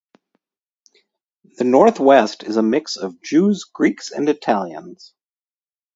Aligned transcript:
The 1.57 1.63
northwest 1.63 2.41
is 2.41 2.57
a 2.57 2.63
mix 2.63 2.97
of 2.97 3.21
Jews, 3.21 3.65
Greeks, 3.65 4.09
and 4.09 4.27
Italians. 4.29 5.13